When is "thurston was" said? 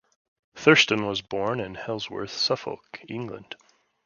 0.55-1.21